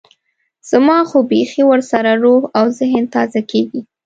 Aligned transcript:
زما 0.69 0.97
خو 1.09 1.17
بيخي 1.29 1.63
ورسره 1.67 2.11
روح 2.23 2.43
او 2.57 2.65
ذهن 2.79 3.03
تازه 3.15 3.41
کېږي. 3.51 3.81